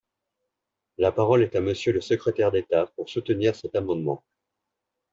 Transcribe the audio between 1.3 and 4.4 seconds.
est à Monsieur le secrétaire d’État, pour soutenir cet amendement.